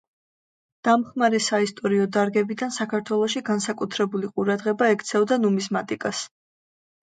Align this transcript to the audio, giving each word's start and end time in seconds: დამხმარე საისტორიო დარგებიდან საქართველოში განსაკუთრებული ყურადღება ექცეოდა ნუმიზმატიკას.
დამხმარე 0.87 1.41
საისტორიო 1.47 2.07
დარგებიდან 2.15 2.73
საქართველოში 2.79 3.45
განსაკუთრებული 3.51 4.33
ყურადღება 4.35 4.91
ექცეოდა 4.97 5.41
ნუმიზმატიკას. 5.47 6.27